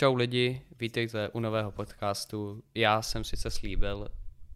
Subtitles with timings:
[0.00, 2.62] Čau lidi, vítejte u nového podcastu.
[2.74, 4.08] Já jsem sice slíbil,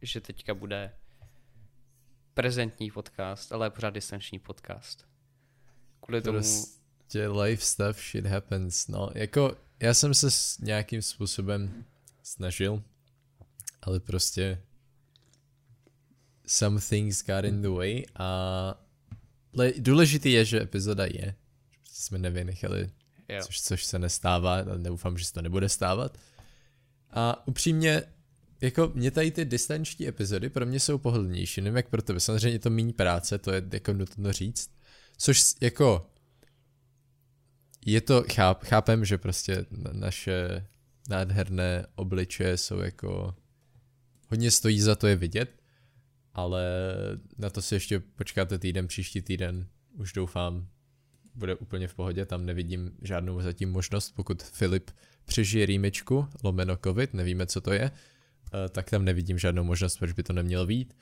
[0.02, 0.92] že teďka bude
[2.34, 5.06] prezentní podcast, ale pořád distanční podcast.
[6.00, 6.38] Kvůli tomu...
[6.38, 8.88] Prostě life stuff, shit happens.
[8.88, 11.84] No, jako já jsem se s nějakým způsobem
[12.22, 12.82] snažil,
[13.82, 14.62] ale prostě
[16.46, 18.84] some things got in the way a
[19.78, 21.34] důležitý je, že epizoda je.
[21.84, 22.90] Jsme nevynechali
[23.32, 23.42] Jo.
[23.42, 26.18] Což, což se nestává, ale neufám, že se to nebude stávat.
[27.10, 28.02] A upřímně,
[28.60, 32.58] jako mě tady ty distanční epizody pro mě jsou pohodlnější, nevím jak pro tebe, samozřejmě
[32.58, 34.70] to méně práce, to je jako nutno říct,
[35.16, 36.06] což jako
[37.86, 40.66] je to, cháp, chápem, že prostě naše
[41.08, 43.34] nádherné obličeje jsou jako
[44.28, 45.62] hodně stojí za to je vidět,
[46.34, 46.64] ale
[47.38, 50.68] na to si ještě počkáte týden, příští týden, už doufám,
[51.34, 54.90] bude úplně v pohodě, tam nevidím žádnou zatím možnost, pokud Filip
[55.24, 60.12] přežije rýmičku, lomeno covid, nevíme, co to je, eh, tak tam nevidím žádnou možnost, proč
[60.12, 60.96] by to nemělo být.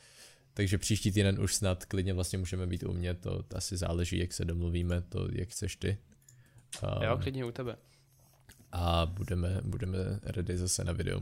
[0.54, 4.32] Takže příští týden už snad klidně vlastně můžeme být u mě, to asi záleží, jak
[4.32, 5.98] se domluvíme, to jak chceš ty.
[6.82, 7.76] Um, jo, klidně u tebe.
[8.72, 11.20] A budeme, budeme ready zase na video.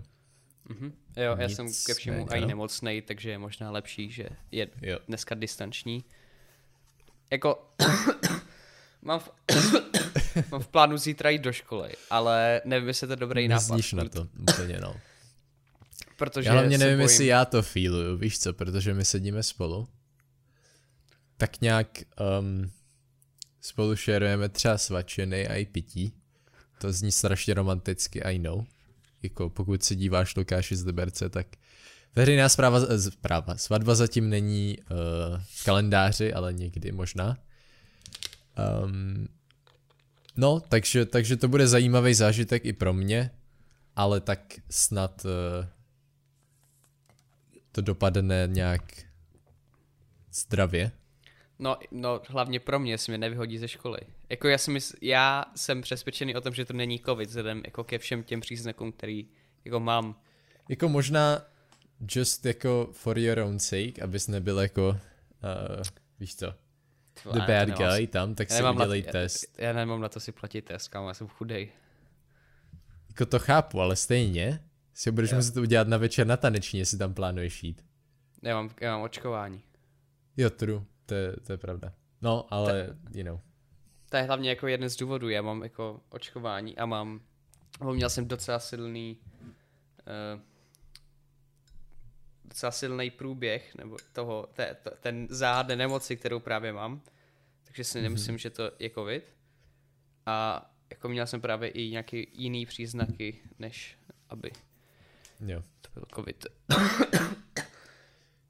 [0.69, 0.93] Mm-hmm.
[1.17, 4.98] Jo, Nic já jsem ke všemu i nemocnej, takže je možná lepší, že je jo.
[5.09, 6.05] dneska distanční.
[7.31, 7.75] Jako
[9.02, 9.30] Mám v,
[10.50, 13.68] mám v plánu zítra jít do školy, ale nevím, jestli to dobrý nápad.
[13.68, 14.96] Nezníš na to, úplně no.
[16.16, 17.00] Protože já hlavně nevím, bojím...
[17.00, 19.88] jestli já to feeluju, víš co, protože my sedíme spolu.
[21.36, 21.88] Tak nějak
[22.41, 22.70] um,
[23.60, 26.12] spolu šerujeme třeba svačiny a i pití.
[26.80, 28.64] To zní strašně romanticky, I know.
[29.22, 31.46] Jako pokud se díváš Lukáši z Liberce, tak
[32.16, 34.96] veřejná zpráva, zpráva svatba zatím není uh,
[35.41, 37.36] v kalendáři, ale někdy možná.
[38.59, 39.28] Um,
[40.37, 43.31] no, takže, takže to bude zajímavý zážitek i pro mě,
[43.97, 45.67] ale tak snad uh,
[47.73, 48.83] to dopadne nějak
[50.32, 50.93] zdravě.
[51.59, 53.99] No, no, hlavně pro mě se mě nevyhodí ze školy.
[54.28, 57.84] Jako já, si mysl, já jsem přesvědčený o tom, že to není covid, vzhledem jako
[57.84, 59.28] ke všem těm příznakům, který
[59.65, 60.21] jako mám.
[60.69, 61.43] Jako možná
[62.16, 64.97] just jako for your own sake, abys nebyl jako, uh,
[66.21, 66.55] víš co,
[67.33, 69.59] The bad guy tam, tak si udělej na, test.
[69.59, 71.73] Já, já nemám na to si platit test, kámo, já jsem chudej.
[73.09, 74.65] Jako to chápu, ale stejně
[74.95, 77.84] si budeš muset udělat na večer na taneční, jestli tam plánuješ jít.
[78.43, 79.62] Já mám, já mám očkování.
[80.37, 81.93] Jo, true, to je, to je pravda.
[82.23, 83.41] No, ale, to, you know.
[84.09, 87.21] To je hlavně jako jeden z důvodů, já mám jako očkování a mám,
[87.93, 89.19] měl jsem docela silný,
[90.35, 90.41] uh,
[92.48, 97.03] docela silný průběh, nebo toho, te, te, ten záhadné nemoci, kterou právě mám,
[97.64, 98.38] takže si nemyslím, mm-hmm.
[98.38, 99.34] že to je covid.
[100.26, 103.98] A jako měl jsem právě i nějaké jiné příznaky, než
[104.28, 104.50] aby
[105.47, 105.62] jo.
[105.81, 106.47] to byl covid.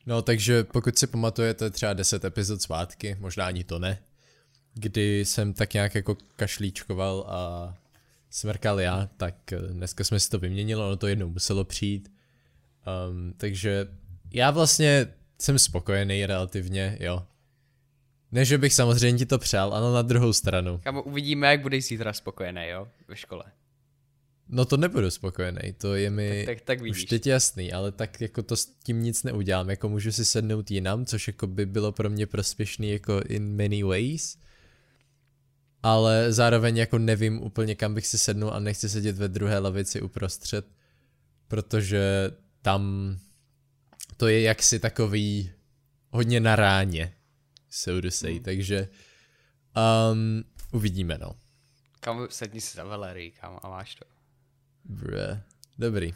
[0.06, 4.02] No, takže pokud si pamatujete třeba 10 epizod svátky, možná ani to ne,
[4.74, 7.74] kdy jsem tak nějak jako kašlíčkoval a
[8.30, 9.34] smrkal já, tak
[9.70, 12.12] dneska jsme si to vyměnili, ono to jednou muselo přijít.
[13.10, 13.86] Um, takže
[14.32, 15.06] já vlastně
[15.40, 17.26] jsem spokojený relativně, jo.
[18.32, 20.80] Ne, že bych samozřejmě ti to přál, ale na druhou stranu.
[20.84, 23.44] Kam uvidíme, jak budeš zítra spokojený, jo, ve škole.
[24.48, 28.20] No to nebudu spokojený, to je mi tak, tak, tak už teď jasný, ale tak
[28.20, 31.92] jako to s tím nic neudělám, jako můžu si sednout jinam, což jako by bylo
[31.92, 34.38] pro mě prospěšný jako in many ways,
[35.82, 40.00] ale zároveň jako nevím úplně kam bych si sednul a nechci sedět ve druhé lavici
[40.00, 40.66] uprostřed,
[41.48, 42.30] protože
[42.62, 43.16] tam
[44.16, 45.52] to je jaksi takový
[46.10, 47.14] hodně na ráně,
[47.70, 48.42] so to say, mm.
[48.42, 48.88] takže
[50.12, 51.36] um, uvidíme, no.
[52.00, 54.04] Kam sedni si za velerii, kam a máš to.
[54.84, 55.42] Bre,
[55.78, 56.14] dobrý.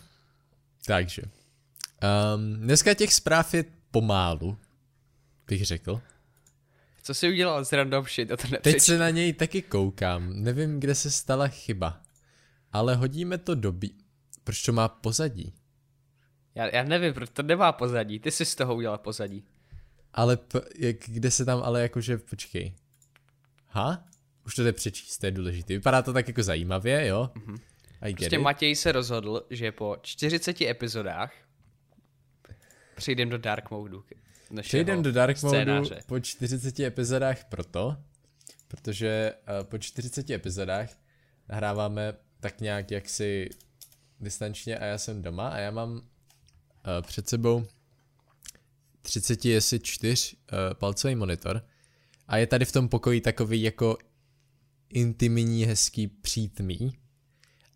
[0.86, 1.22] Takže.
[1.22, 4.58] Um, dneska těch zpráv je pomálu,
[5.46, 6.02] bych řekl.
[7.02, 8.28] Co jsi udělal s random shit?
[8.28, 10.42] To Teď se na něj taky koukám.
[10.42, 12.02] Nevím, kde se stala chyba.
[12.72, 13.94] Ale hodíme to do bí...
[14.44, 15.54] Proč to má pozadí?
[16.54, 18.18] Já, já nevím, proč to nemá pozadí.
[18.18, 19.44] Ty jsi z toho udělal pozadí.
[20.14, 22.74] Ale p- jak, kde se tam ale jakože, počkej.
[23.68, 24.04] Ha?
[24.46, 25.74] Už to jde přečíst, to je důležité.
[25.74, 27.30] Vypadá to tak jako zajímavě, jo?
[27.34, 27.58] Mm-hmm.
[28.00, 28.42] Prostě it.
[28.42, 31.32] Matěj se rozhodl, že po 40 epizodách
[32.94, 34.04] přejdem do dark modu.
[34.60, 37.96] Přejdem do dark modu po 40 epizodách proto,
[38.68, 40.88] protože uh, po 40 epizodách
[41.48, 43.50] nahráváme tak nějak jaksi
[44.20, 46.02] distančně a já jsem doma a já mám
[47.02, 47.66] před sebou
[49.02, 51.62] 30 jestli 4 uh, palcový monitor.
[52.28, 53.98] A je tady v tom pokoji takový jako
[54.88, 56.92] intimní, hezký přítmí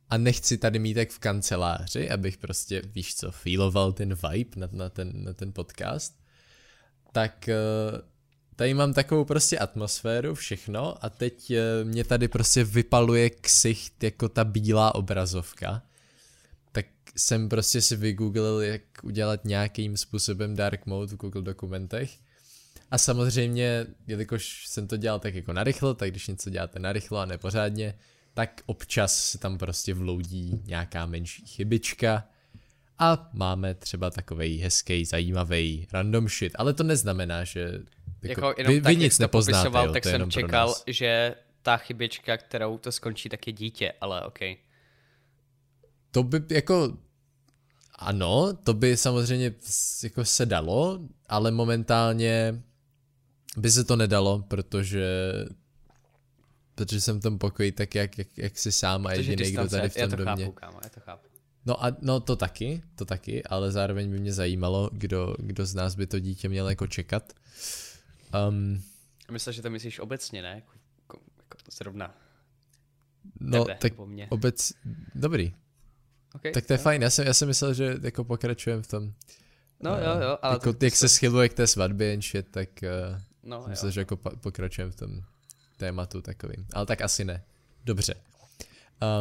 [0.08, 4.68] a nechci tady mít tak v kanceláři, abych prostě, víš co, feeloval ten vibe na,
[4.72, 6.14] na, ten, na ten podcast,
[7.12, 7.98] tak uh,
[8.56, 11.04] tady mám takovou prostě atmosféru, všechno.
[11.04, 15.82] A teď uh, mě tady prostě vypaluje ksicht jako ta bílá obrazovka.
[17.16, 22.18] Jsem prostě si vygooglil, jak udělat nějakým způsobem dark mode v Google dokumentech.
[22.90, 27.24] A samozřejmě, jelikož jsem to dělal tak jako narychlo, tak když něco děláte narychlo a
[27.24, 27.98] nepořádně,
[28.34, 32.28] tak občas se tam prostě vloudí nějaká menší chybička
[32.98, 37.60] a máme třeba takový hezký, zajímavý random shit, ale to neznamená, že
[38.22, 42.36] jako, jako jenom vy, tak, vy nic nepoznáte, jo, tak jsem čekal, že ta chybička,
[42.36, 44.38] kterou to skončí, tak je dítě, ale ok.
[46.10, 46.98] To by jako,
[47.98, 49.54] ano, to by samozřejmě
[50.02, 52.62] jako se dalo, ale momentálně
[53.56, 55.06] by se to nedalo, protože
[56.74, 59.88] protože jsem v tom pokoji tak, jak, jak, jak si sám a jediný, kdo tady
[59.88, 60.44] v tom domě.
[60.44, 61.28] Chápu, kámo, já to chápu.
[61.66, 65.74] No a no to taky, to taky, ale zároveň by mě zajímalo, kdo, kdo z
[65.74, 67.32] nás by to dítě měl jako čekat.
[68.48, 68.82] Um,
[69.30, 70.48] Myslím, že to myslíš obecně, ne?
[70.54, 70.72] Jako,
[71.02, 72.14] jako, jako to zrovna
[73.40, 73.92] No, tebe, tak
[74.28, 74.72] obec,
[75.14, 75.54] dobrý.
[76.36, 76.82] Okay, tak to je jo.
[76.82, 79.12] fajn, já jsem, já jsem myslel, že jako pokračujeme v tom.
[79.80, 80.54] No uh, jo, jo, ale...
[80.54, 83.70] Jako, to, jak to se schyluje k té svatbě jen shit, tak uh, no, jsem
[83.70, 85.22] myslel, že jako pokračujeme v tom
[85.76, 86.66] tématu takovým.
[86.72, 87.42] Ale tak asi ne.
[87.84, 88.14] Dobře.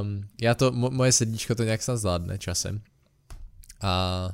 [0.02, 2.82] Um, já to, mo- moje srdíčko to nějak snad zvládne časem.
[3.82, 4.32] A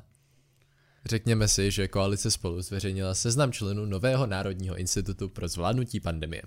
[1.06, 6.42] řekněme si, že koalice spolu zveřejnila seznam členů nového Národního institutu pro zvládnutí pandemie.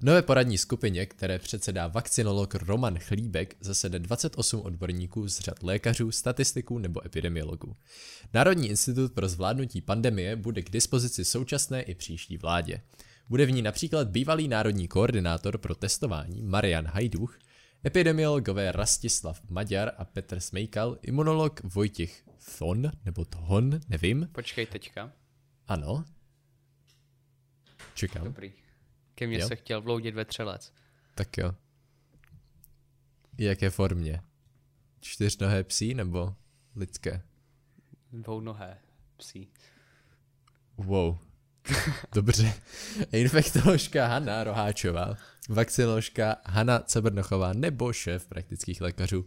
[0.00, 6.12] V nové poradní skupině, které předsedá vakcinolog Roman Chlíbek, zasede 28 odborníků z řad lékařů,
[6.12, 7.76] statistiků nebo epidemiologů.
[8.34, 12.80] Národní institut pro zvládnutí pandemie bude k dispozici současné i příští vládě.
[13.28, 17.38] Bude v ní například bývalý národní koordinátor pro testování Marian Hajduch,
[17.86, 22.22] epidemiologové Rastislav Maďar a Petr Smejkal, imunolog Vojtěch
[22.58, 24.28] Thon, nebo Thon, nevím.
[24.32, 25.12] Počkej teďka.
[25.66, 26.04] Ano.
[27.94, 28.24] Čekám.
[28.24, 28.52] Dobrý.
[29.14, 29.48] Ke mně jo.
[29.48, 30.72] se chtěl vloudit ve třelec.
[31.14, 31.54] Tak jo.
[33.32, 34.22] V jaké formě?
[35.00, 36.34] Čtyřnohé psí nebo
[36.76, 37.22] lidské?
[38.12, 38.78] Dvounohé
[39.16, 39.48] psí.
[40.76, 41.18] Wow.
[42.14, 42.54] Dobře.
[43.12, 45.16] Infektoložka Hanna Roháčová,
[45.48, 49.26] vakcinoložka Hanna Cebrnochová nebo šéf praktických lékařů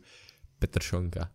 [0.59, 1.31] Petr Šonka.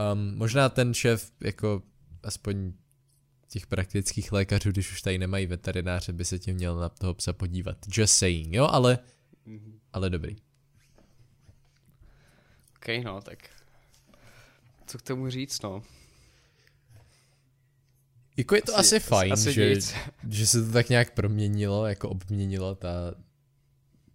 [0.00, 1.82] Um, možná ten šéf, jako
[2.22, 2.72] aspoň
[3.48, 7.32] těch praktických lékařů, když už tady nemají veterináře, by se tím měl na toho psa
[7.32, 7.76] podívat.
[7.88, 8.98] Just saying, jo, ale,
[9.46, 9.78] mm-hmm.
[9.92, 10.36] ale dobrý.
[12.76, 13.38] OK, no, tak
[14.86, 15.82] co k tomu říct, no.
[18.36, 19.74] Jako je to asi, asi fajn, asi že,
[20.28, 23.14] že se to tak nějak proměnilo, jako obměnilo ta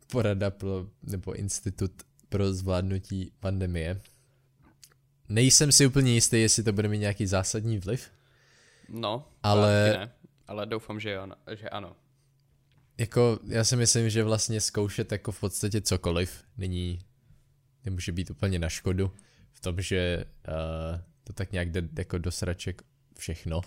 [0.07, 1.91] porada pro, nebo institut
[2.29, 4.01] pro zvládnutí pandemie.
[5.29, 8.11] Nejsem si úplně jistý, jestli to bude mít nějaký zásadní vliv.
[8.89, 10.11] No, ale, ne.
[10.47, 11.95] ale doufám, že, ano, že ano.
[12.97, 16.99] Jako, já si myslím, že vlastně zkoušet jako v podstatě cokoliv není,
[17.85, 19.11] nemůže být úplně na škodu
[19.53, 22.81] v tom, že uh, to tak nějak jde jako do sraček
[23.17, 23.61] všechno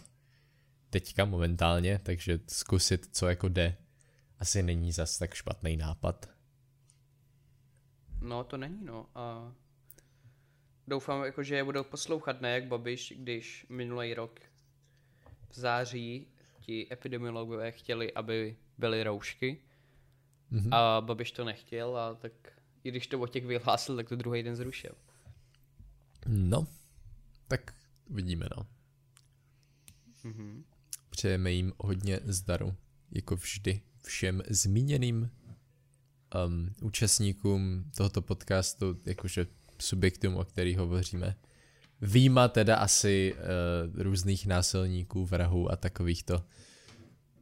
[0.91, 3.77] teďka momentálně, takže zkusit, co jako jde,
[4.39, 6.31] asi není zas tak špatný nápad.
[8.21, 9.07] No, to není, no.
[9.15, 9.53] A
[10.89, 14.41] doufám, jako, že je budou poslouchat, ne jak Babiš, když minulý rok
[15.51, 16.27] v září
[16.61, 19.61] ti epidemiologové chtěli, aby byly roušky
[20.53, 20.75] mm-hmm.
[20.75, 22.33] a Babiš to nechtěl a tak
[22.85, 24.93] i když to o těch vyhlásil, tak to druhý den zrušil.
[26.27, 26.67] No,
[27.49, 27.75] tak
[28.11, 28.67] vidíme, no.
[30.25, 30.63] Mm-hmm.
[31.11, 32.75] Přejeme jim hodně zdaru,
[33.11, 35.31] jako vždy, všem zmíněným
[36.47, 39.47] um, účastníkům tohoto podcastu, jakože
[39.83, 41.37] subjektům, o kterých hovoříme.
[42.01, 46.45] Výjima teda asi uh, různých násilníků, vrahů a takovýchto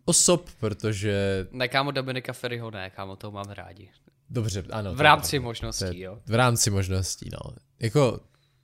[0.05, 1.47] osob, protože...
[1.51, 3.91] Ne, kámo Dominika Ferryho ne, kámo, toho mám rádi.
[4.31, 4.95] Dobře, ano.
[4.95, 6.19] V rámci možností, jo.
[6.27, 7.57] V rámci možností, no.
[7.81, 8.21] Jako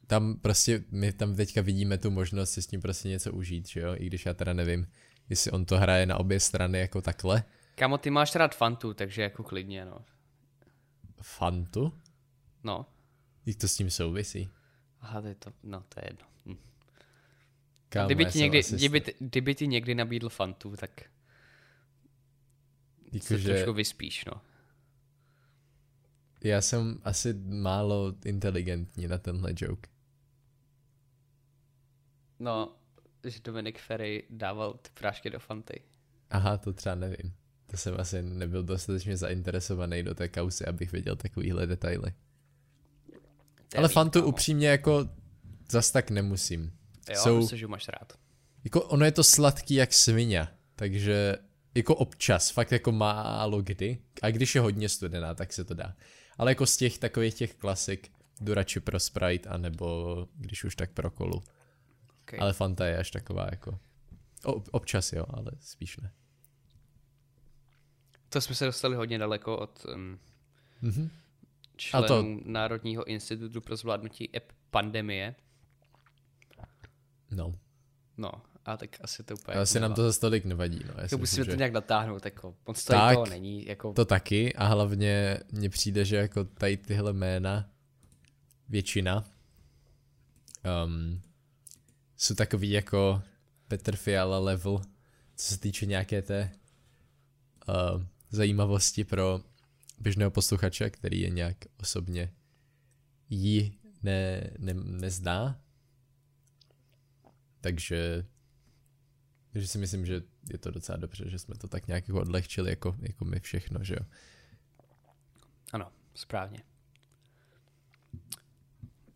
[0.06, 3.80] tam prostě, my tam teďka vidíme tu možnost si s tím prostě něco užít, že
[3.80, 4.86] jo, i když já teda nevím,
[5.28, 7.44] jestli on to hraje na obě strany jako takhle.
[7.74, 10.04] Kamo, ty máš rád Fantu, takže jako klidně, no.
[11.22, 11.92] Fantu?
[12.64, 12.86] No.
[13.46, 14.48] Jak to s tím souvisí?
[15.00, 16.26] Aha, to je to, no to je jedno.
[16.46, 16.56] Hm.
[17.88, 21.00] Kámo, kdyby, ti někdy, kdyby, kdyby ti někdy nabídl Fantu, tak
[23.12, 23.48] jako, se že...
[23.48, 24.40] trošku vyspíš, no.
[26.44, 29.90] Já jsem asi málo inteligentní na tenhle joke.
[32.38, 32.76] No,
[33.24, 35.82] že Dominik Ferry dával ty prášky do Fanty.
[36.30, 37.34] Aha, to třeba nevím.
[37.66, 42.12] To jsem asi nebyl dostatečně zainteresovaný do té kausy, abych věděl takovýhle detaily.
[43.76, 45.08] Ale fantu upřímně jako
[45.70, 46.72] zas tak nemusím.
[47.10, 48.12] Jo, Jsou, myslím, že máš rád.
[48.64, 51.36] Jako ono je to sladký jak svině, takže
[51.74, 53.98] jako občas, fakt jako málo kdy.
[54.22, 55.96] A když je hodně studená, tak se to dá.
[56.38, 58.10] Ale jako z těch takových těch klasik
[58.40, 61.42] jdu radši pro Sprite, anebo když už tak pro kolu.
[62.22, 62.40] Okay.
[62.40, 63.78] Ale Fanta je až taková jako...
[64.44, 66.12] O, občas jo, ale spíš ne.
[68.28, 70.18] To jsme se dostali hodně daleko od um,
[70.82, 71.10] mm-hmm.
[71.76, 72.24] Členů to...
[72.44, 75.34] Národního institutu pro zvládnutí ep pandemie.
[77.30, 77.54] No.
[78.16, 78.30] No,
[78.64, 79.58] a tak asi to úplně...
[79.58, 80.80] Asi nám to zase tolik nevadí.
[80.86, 80.94] No.
[81.10, 81.50] Já musíme že...
[81.50, 83.66] to nějak natáhnout, jako, on stojí tak, toho není.
[83.66, 83.92] Jako...
[83.92, 87.70] To taky a hlavně mně přijde, že jako tady tyhle jména,
[88.68, 89.24] většina,
[90.84, 91.22] um,
[92.16, 93.22] jsou takový jako
[93.68, 94.82] Petr Fiala level,
[95.36, 96.52] co se týče nějaké té
[97.68, 99.40] uh, zajímavosti pro
[100.02, 102.32] běžného posluchače, který je nějak osobně
[103.30, 105.60] jí ne, ne, nezná.
[107.60, 108.26] Takže,
[109.52, 112.70] takže si myslím, že je to docela dobře, že jsme to tak nějak jako odlehčili
[112.70, 114.06] jako, jako my všechno, že jo.
[115.72, 116.62] Ano, správně.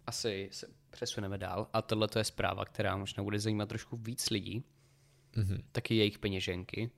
[0.06, 4.64] Asi se přesuneme dál a tohle je zpráva, která možná bude zajímat trošku víc lidí,
[5.32, 5.64] mm-hmm.
[5.72, 6.90] taky jejich peněženky,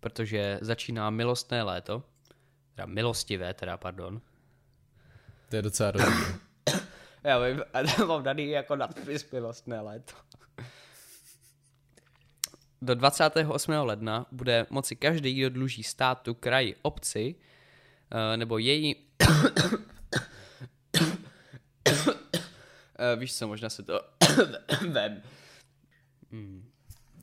[0.00, 2.09] protože začíná milostné léto,
[2.80, 4.20] teda milostivé, teda pardon.
[5.48, 6.40] To je docela rozdíl.
[7.24, 7.62] Já vím,
[8.06, 10.14] mám daný jako nadpis milostné léto.
[12.82, 13.72] Do 28.
[13.72, 17.34] ledna bude moci každý, kdo dluží státu, kraji, obci
[18.10, 18.96] eh, nebo její
[23.00, 24.00] Uh, víš co, možná se to
[24.90, 25.22] vem.
[26.30, 26.70] Hmm.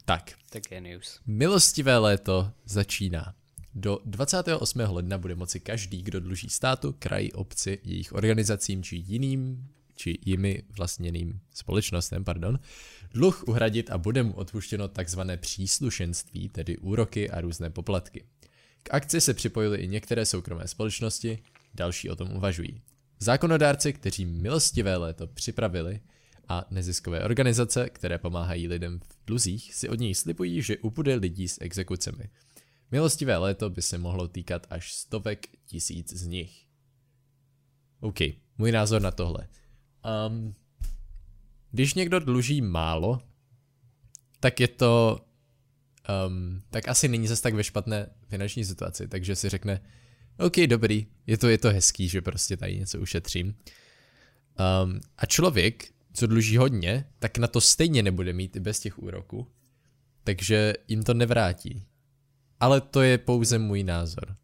[0.05, 0.31] Tak.
[0.49, 1.19] Tak je news.
[1.25, 3.35] Milostivé léto začíná.
[3.79, 4.79] Do 28.
[4.79, 10.63] ledna bude moci každý, kdo dluží státu, kraji, obci, jejich organizacím či jiným, či jimi
[10.77, 12.60] vlastněným společnostem, pardon,
[13.13, 18.24] dluh uhradit a bude mu odpuštěno takzvané příslušenství, tedy úroky a různé poplatky.
[18.84, 21.39] K akci se připojily i některé soukromé společnosti,
[21.74, 22.81] další o tom uvažují.
[23.19, 26.00] Zákonodárci, kteří milostivé léto připravili
[26.50, 31.48] a neziskové organizace, které pomáhají lidem v dluzích, si od něj slibují, že ubude lidí
[31.48, 32.29] s exekucemi.
[32.91, 36.65] Milostivé léto by se mohlo týkat až stovek tisíc z nich.
[38.00, 38.20] OK,
[38.58, 39.48] můj názor na tohle.
[40.27, 40.56] Um,
[41.72, 43.22] když někdo dluží málo,
[44.39, 45.20] tak je to
[46.27, 49.82] um, tak asi není zase tak ve špatné finanční situaci, takže si řekne,
[50.39, 53.48] OK, dobrý, je to, je to hezký, že prostě tady něco ušetřím.
[53.48, 59.00] Um, a člověk, co dluží hodně, tak na to stejně nebude mít i bez těch
[59.00, 59.48] úroků,
[60.24, 61.87] takže jim to nevrátí.
[62.59, 64.35] Ale to je pouze můj názor.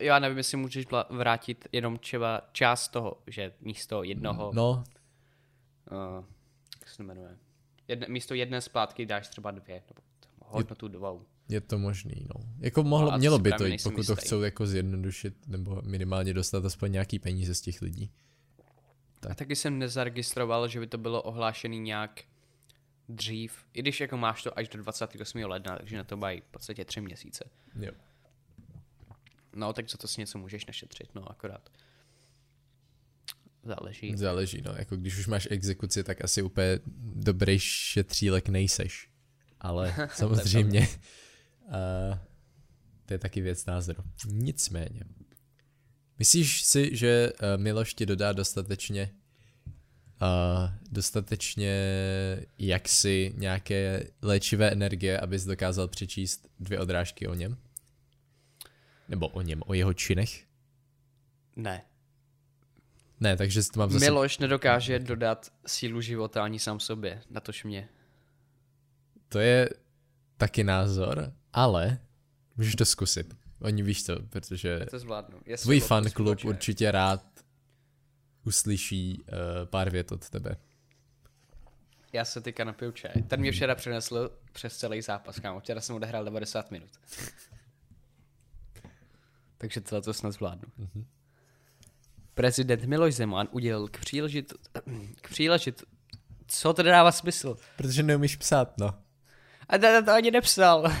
[0.00, 4.52] Já nevím, jestli můžeš vrátit jenom třeba část toho, že místo jednoho...
[4.54, 4.84] No.
[5.92, 6.24] Uh,
[6.80, 7.38] jak se to jmenuje?
[7.88, 10.02] Jedne, místo jedné splátky dáš třeba dvě, nebo
[10.38, 11.26] hodnotu dvou.
[11.48, 12.40] Je to možný, no.
[12.58, 16.64] Jako mohlo, no mělo by to jít, pokud to chcou jako zjednodušit, nebo minimálně dostat
[16.64, 18.10] aspoň nějaký peníze z těch lidí.
[19.20, 19.32] Tak.
[19.32, 22.24] A taky jsem nezaregistroval, že by to bylo ohlášený nějak
[23.14, 25.38] dřív, i když jako máš to až do 28.
[25.38, 27.44] ledna, takže na to mají v podstatě tři měsíce.
[27.80, 27.92] Jo.
[29.54, 31.68] No, tak za to si něco můžeš našetřit, no akorát.
[33.62, 34.16] Záleží.
[34.16, 36.78] Záleží, no, jako když už máš exekuci, tak asi úplně
[37.14, 39.10] dobrý šetřílek nejseš.
[39.60, 40.88] Ale samozřejmě
[41.70, 42.18] Uh,
[43.06, 44.02] to je taky věc názoru.
[44.26, 45.04] Nicméně.
[46.18, 49.10] Myslíš si, že uh, Miloš ti dodá dostatečně
[50.22, 51.72] uh, dostatečně
[52.58, 57.56] jaksi nějaké léčivé energie, abys dokázal přečíst dvě odrážky o něm?
[59.08, 60.44] Nebo o něm, o jeho činech?
[61.56, 61.82] Ne.
[63.20, 64.04] Ne, takže to mám zase...
[64.04, 67.88] Miloš nedokáže dodat sílu života ani sám sobě, natož mě.
[69.28, 69.70] To je
[70.36, 71.98] taky názor, ale
[72.56, 73.36] můžeš to zkusit.
[73.60, 75.38] Oni víš co, protože to zvládnu.
[75.62, 77.29] tvůj fan klub určitě rád
[78.44, 80.56] uslyší uh, pár vět od tebe.
[82.12, 83.12] Já se teďka napiju čaj.
[83.28, 85.60] Ten mě včera přinesl přes celý zápas, kámo.
[85.60, 86.90] Včera jsem odehrál 90 minut.
[89.58, 90.68] Takže tohle to snad zvládnu.
[90.78, 91.04] Mm-hmm.
[92.34, 94.52] Prezident Miloš Zeman udělal k příležit...
[95.20, 95.82] k příležit...
[96.46, 97.56] Co to dává smysl?
[97.76, 98.94] Protože neumíš psát, no.
[99.68, 100.92] A to, to ani nepsal.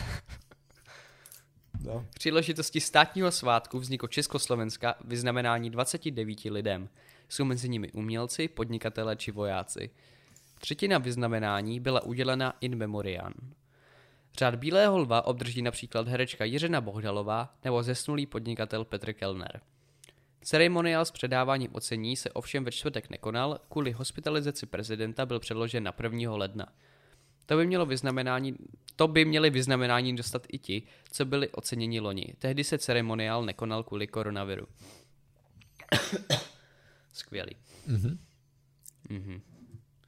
[1.90, 2.06] No.
[2.10, 6.88] V příležitosti státního svátku vzniklo Československa vyznamenání 29 lidem.
[7.28, 9.90] Jsou mezi nimi umělci, podnikatelé či vojáci.
[10.58, 13.32] Třetina vyznamenání byla udělena in memoriam.
[14.38, 19.60] Řád Bílého lva obdrží například herečka Jiřena Bohdalová nebo zesnulý podnikatel Petr Kellner.
[20.42, 25.94] Ceremoniál s předáváním ocení se ovšem ve čtvrtek nekonal, kvůli hospitalizaci prezidenta byl předložen na
[26.02, 26.36] 1.
[26.36, 26.66] ledna.
[27.50, 28.54] To by, mělo vyznamenání,
[28.96, 32.34] to by měli vyznamenání dostat i ti, co byli oceněni loni.
[32.38, 34.66] Tehdy se ceremoniál nekonal kvůli koronaviru.
[37.12, 37.56] Skvělý.
[37.88, 38.18] Mm-hmm.
[39.10, 39.40] Mm-hmm.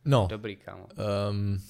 [0.04, 0.26] No.
[0.30, 0.87] Dobrý, kámo.
[1.30, 1.62] Um,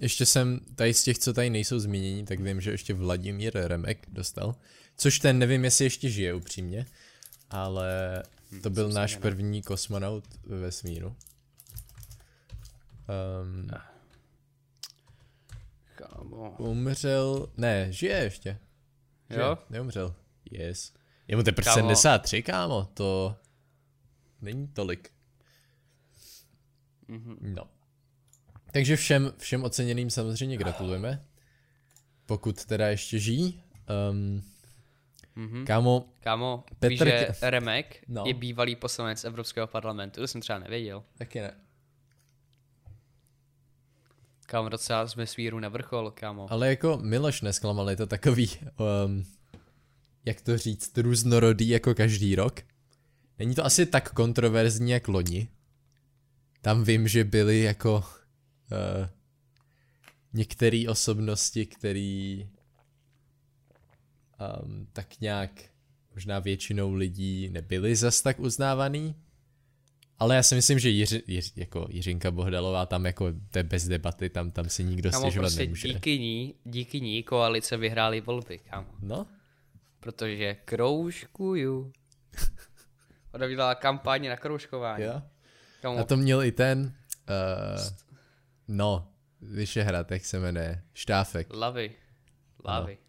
[0.00, 4.06] ještě jsem, tady z těch, co tady nejsou zmíněni, tak vím, že ještě Vladimír Remek
[4.08, 4.54] dostal.
[4.96, 6.86] Což ten nevím, jestli ještě žije upřímně,
[7.50, 8.22] ale
[8.52, 11.16] hm, to byl náš první kosmonaut ve vesmíru.
[13.42, 13.68] Um,
[15.98, 16.54] Kámo.
[16.58, 18.58] Umřel, ne, žije ještě.
[19.30, 19.58] Žije, jo?
[19.70, 20.14] Neumřel.
[20.50, 20.92] Yes.
[21.28, 23.36] Je mu teprve 73, kámo, to
[24.40, 25.10] není tolik.
[27.08, 27.36] Mm-hmm.
[27.40, 27.62] No.
[28.72, 31.24] Takže všem, všem oceněným samozřejmě gratulujeme.
[32.26, 33.62] Pokud teda ještě žijí.
[34.10, 34.42] Um,
[35.36, 35.64] mm-hmm.
[35.64, 36.88] Kámo, Kámo, Petr...
[36.88, 38.24] víš, že Remek no.
[38.26, 41.04] je bývalý poslanec Evropského parlamentu, to jsem třeba nevěděl.
[41.18, 41.54] Taky ne.
[44.50, 46.52] Kámo, docela jsme svíru na vrchol, kámo.
[46.52, 48.50] Ale jako Miloš nesklamal, je to takový,
[49.04, 49.24] um,
[50.24, 52.60] jak to říct, různorodý jako každý rok.
[53.38, 55.48] Není to asi tak kontroverzní jak loni.
[56.60, 59.08] Tam vím, že byly jako uh,
[60.32, 62.48] některé osobnosti, který
[64.64, 65.50] um, tak nějak
[66.14, 69.14] možná většinou lidí nebyly zas tak uznávaný,
[70.18, 73.88] ale já si myslím, že Jiři, Jiř, jako Jiřinka Bohdalová tam jako to je bez
[73.88, 75.88] debaty, tam, tam si nikdo kámo, stěžovat prostě nemůže.
[75.88, 78.88] Díky ní, díky ní koalice vyhrály volby, kámo.
[79.00, 79.26] No.
[80.00, 81.92] Protože kroužkuju.
[83.34, 85.04] Ona udělala kampaně na kroužkování.
[85.04, 85.22] Jo.
[85.82, 85.98] Kámo.
[85.98, 86.94] A to měl i ten,
[87.28, 87.82] uh,
[88.68, 89.08] no,
[89.40, 91.46] Vyšehrad, jak se jmenuje, Štáfek.
[91.50, 91.94] Lavy.
[92.64, 92.98] Lavy.
[93.00, 93.08] No.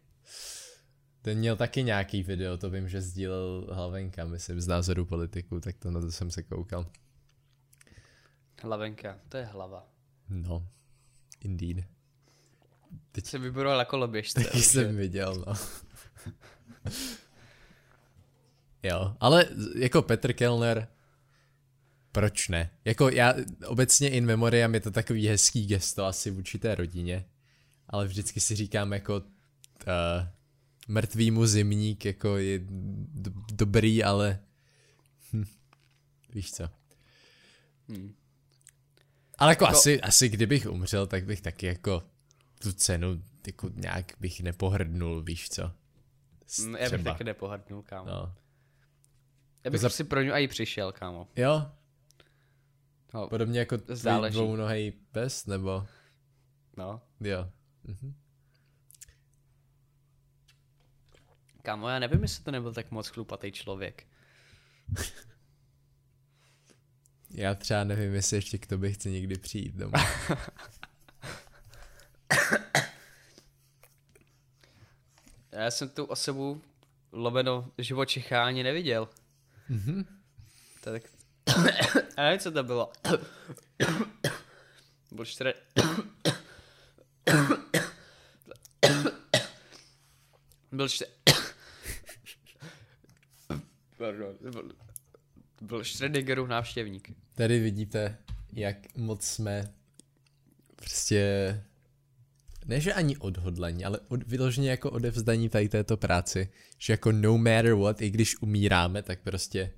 [1.22, 5.78] Ten měl taky nějaký video, to vím, že sdílel Hlavenka, myslím, z názoru politiku, tak
[5.78, 6.86] to na to jsem se koukal.
[8.62, 9.88] Hlavenka, to je hlava.
[10.30, 10.67] No,
[11.41, 11.86] indeed.
[13.12, 14.43] Teď se vybudoval jako loběžce.
[14.43, 15.54] Taky jsem viděl, no.
[18.84, 20.88] jo, ale jako Petr Kellner,
[22.12, 22.70] proč ne?
[22.86, 23.34] Jako já
[23.65, 27.26] obecně in memoriam je to takový hezký gesto asi vůči té rodině,
[27.89, 29.24] ale vždycky si říkám jako uh,
[30.89, 32.60] mrtvýmu zimník jako je
[33.13, 34.39] do, dobrý, ale
[35.34, 35.45] hm,
[36.34, 36.69] víš co.
[37.89, 38.15] Hmm.
[39.38, 42.04] Ale jako, jako asi, asi kdybych umřel, tak bych taky jako
[42.60, 45.71] tu cenu jako nějak bych nepohrdnul, víš co.
[46.45, 46.80] Třeba.
[46.80, 48.10] Já bych taky nepohrdnul, kámo.
[48.10, 48.36] No.
[49.63, 49.89] Já bych za...
[49.89, 51.28] si pro ně i přišel, kámo.
[51.36, 51.71] Jo?
[53.13, 55.86] No, Podobně jako tvůj dvounohej pes, nebo?
[56.78, 57.02] No.
[57.19, 57.49] Jo.
[57.84, 58.13] Mhm.
[61.69, 64.08] Kámo, já nevím, jestli to nebyl tak moc chlupatý člověk.
[67.29, 69.93] já třeba nevím, jestli ještě k tobě chci někdy přijít domů.
[75.51, 76.62] já jsem tu osobu
[77.12, 79.10] lomeno živočicha ani neviděl.
[79.69, 80.05] Mhm.
[80.82, 81.03] Tak...
[82.17, 82.91] já nevím, co to bylo.
[85.12, 85.53] Byl čtyři...
[90.71, 91.29] Byl čtyři...
[94.00, 94.72] Pardon, byl,
[95.62, 97.12] byl Schrödingerův návštěvník.
[97.36, 98.18] Tady vidíte,
[98.54, 99.74] jak moc jsme
[100.76, 101.64] prostě
[102.66, 107.38] ne, že ani odhodlení, ale od, vyloženě jako odevzdaní tady této práci, že jako no
[107.38, 109.72] matter what, i když umíráme, tak prostě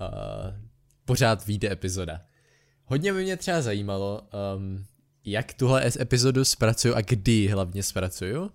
[0.00, 0.08] uh,
[1.04, 2.20] pořád vyjde epizoda.
[2.84, 4.84] Hodně by mě třeba zajímalo, um,
[5.24, 8.50] jak tuhle epizodu zpracuju a kdy hlavně zpracuju,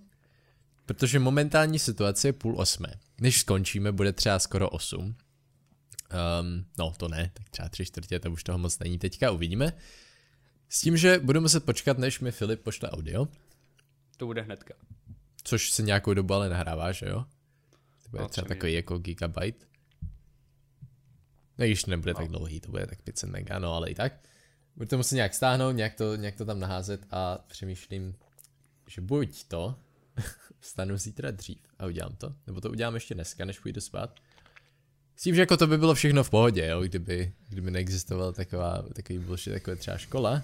[0.85, 2.93] protože momentální situace je půl osmé.
[3.21, 5.01] Než skončíme, bude třeba skoro osm.
[5.01, 9.73] Um, no, to ne, tak třeba tři čtvrtě, to už toho moc není teďka, uvidíme.
[10.69, 13.27] S tím, že budu muset počkat, než mi Filip pošle audio.
[14.17, 14.73] To bude hnedka.
[15.43, 17.25] Což se nějakou dobu ale nahrává, že jo?
[18.03, 19.65] To bude no, třeba takový jako gigabyte.
[21.57, 22.19] No, když nebude no.
[22.19, 24.13] tak dlouhý, to bude tak 500 mega, no ale i tak.
[24.75, 28.15] Budu to muset nějak stáhnout, nějak to, nějak to tam naházet a přemýšlím,
[28.87, 29.75] že buď to,
[30.59, 34.19] vstanu zítra dřív a udělám to, nebo to udělám ještě dneska, než půjdu spát.
[35.15, 38.85] S tím, že jako to by bylo všechno v pohodě, jo, kdyby, kdyby neexistovala taková,
[38.95, 40.39] takový bullshit, je třeba škola, uh,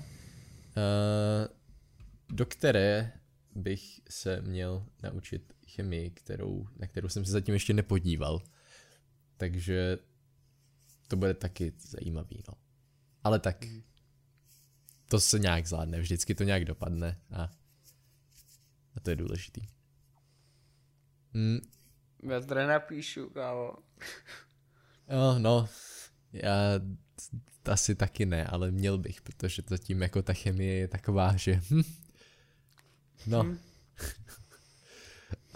[2.29, 3.11] do které
[3.55, 8.41] bych se měl naučit chemii, kterou, na kterou jsem se zatím ještě nepodíval.
[9.37, 9.97] Takže
[11.07, 12.53] to bude taky zajímavý, no.
[13.23, 13.65] Ale tak
[15.09, 17.51] to se nějak zvládne, vždycky to nějak dopadne a,
[18.99, 19.61] a to je důležitý.
[21.33, 21.59] Hmm.
[22.23, 23.73] Já to napíšu, kámo.
[25.09, 25.69] No, no,
[26.33, 26.53] já
[27.65, 31.61] asi taky ne, ale měl bych, protože to tím jako ta chemie je taková, že
[31.71, 31.81] hm,
[33.27, 33.41] no.
[33.41, 33.59] Hmm.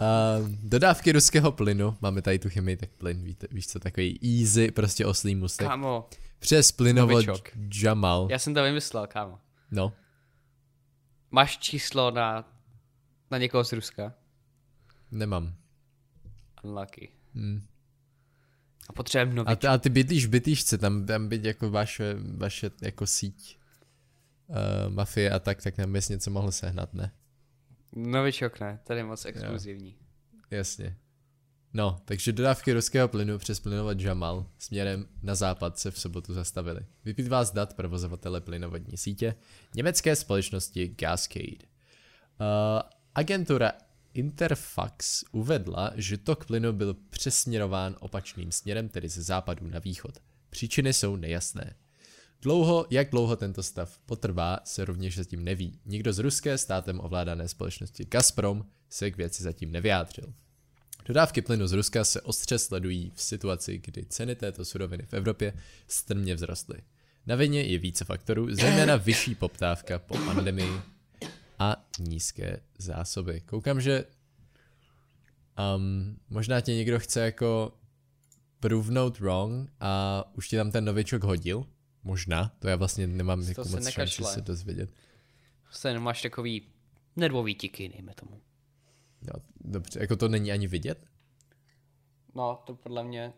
[0.00, 4.70] Uh, dodávky ruského plynu, máme tady tu chemii, tak plyn, víte, víš co, takový easy,
[4.70, 5.68] prostě oslý mustek.
[5.68, 6.08] Kámo.
[6.38, 7.24] Přes plynovod
[7.82, 8.28] Jamal.
[8.30, 9.38] Já jsem to vymyslel, kámo.
[9.70, 9.92] No.
[11.30, 12.53] Máš číslo na,
[13.30, 14.14] na někoho z Ruska?
[15.10, 15.54] Nemám.
[16.62, 17.08] Unlucky.
[17.34, 17.66] Hmm.
[18.88, 19.52] A potřebujeme novičok.
[19.52, 23.58] A, ty, a ty bydlíš v bytýšce, tam, tam být jako vaše, vaše jako síť
[24.46, 24.56] uh,
[24.92, 27.12] mafie a tak, tak nám bys něco mohl sehnat, ne?
[27.92, 29.90] Novičok ne, tady je moc exkluzivní.
[29.90, 30.40] Jo.
[30.50, 30.96] Jasně.
[31.72, 36.86] No, takže dodávky ruského plynu přes plynovod Jamal směrem na západ se v sobotu zastavily.
[37.04, 39.34] Vyplývá z dat provozovatele plynovodní sítě
[39.74, 41.66] německé společnosti Gascade.
[42.40, 42.82] Uh,
[43.14, 43.72] agentura
[44.14, 50.18] Interfax uvedla, že tok plynu byl přesměrován opačným směrem, tedy ze západu na východ.
[50.50, 51.74] Příčiny jsou nejasné.
[52.42, 55.80] Dlouho, jak dlouho tento stav potrvá, se rovněž zatím neví.
[55.86, 60.34] Nikdo z ruské státem ovládané společnosti Gazprom se k věci zatím nevyjádřil.
[61.06, 65.52] Dodávky plynu z Ruska se ostře sledují v situaci, kdy ceny této suroviny v Evropě
[65.88, 66.78] strmě vzrostly.
[67.26, 70.93] Na vině je více faktorů, zejména vyšší poptávka po pandemii
[71.58, 73.40] a nízké zásoby.
[73.40, 74.04] Koukám, že
[75.76, 77.78] um, možná tě někdo chce jako
[78.60, 81.66] provnout wrong a už ti tam ten novičok hodil.
[82.04, 84.90] Možná, to já vlastně nemám jako moc šanci se dozvědět.
[85.88, 86.68] Jenom máš takový
[87.16, 88.40] nervový tiky, dejme tomu.
[89.22, 91.06] Jo, dobře, jako to není ani vidět?
[92.34, 93.32] No, to podle mě,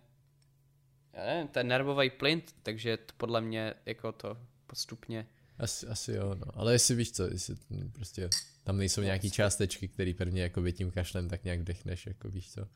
[1.13, 5.27] já nevím, ten nervový plyn, takže to podle mě jako to postupně.
[5.59, 6.47] Asi, asi jo, no.
[6.55, 7.57] Ale jestli víš co, jestli
[7.93, 8.29] prostě
[8.65, 12.69] tam nejsou nějaký částečky, které prvně jako větím kašlem, tak nějak vdechneš, jako víš co.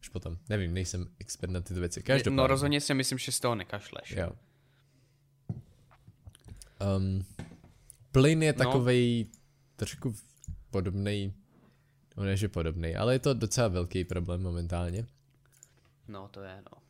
[0.00, 2.02] Až potom, nevím, nejsem expert na tyto věci.
[2.02, 2.36] Každopádně.
[2.36, 4.10] No rozhodně si myslím, že z toho nekašleš.
[4.10, 4.32] Jo.
[6.96, 7.24] Um,
[8.12, 9.30] plyn je takovej no.
[9.76, 10.14] trošku
[10.70, 11.34] podobný,
[12.16, 15.06] no ne, že podobný, ale je to docela velký problém momentálně.
[16.08, 16.82] No, to je, no.